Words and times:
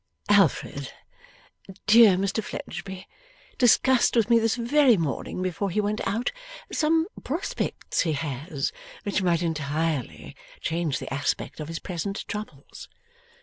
'Alfred, 0.29 0.91
dear 1.85 2.17
Mr 2.17 2.43
Fledgeby, 2.43 3.07
discussed 3.59 4.15
with 4.15 4.31
me 4.31 4.39
this 4.39 4.55
very 4.55 4.97
morning 4.97 5.43
before 5.43 5.69
he 5.69 5.79
went 5.79 6.01
out, 6.07 6.31
some 6.71 7.05
prospects 7.23 7.99
he 8.01 8.13
has, 8.13 8.71
which 9.03 9.21
might 9.21 9.43
entirely 9.43 10.35
change 10.59 10.97
the 10.97 11.13
aspect 11.13 11.59
of 11.59 11.67
his 11.67 11.77
present 11.77 12.27
troubles. 12.27 12.89